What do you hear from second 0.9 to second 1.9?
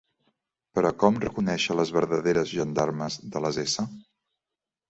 com reconèixer